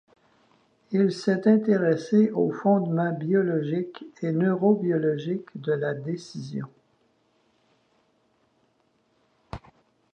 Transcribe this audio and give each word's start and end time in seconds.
Il 0.91 1.11
s'est 1.11 1.47
intéresse 1.47 2.15
aux 2.33 2.49
fondements 2.51 3.13
psychologiques 3.19 4.03
et 4.23 4.31
neurobiologiques 4.31 5.51
de 5.61 5.73
la 5.73 5.93
décision. 5.93 6.67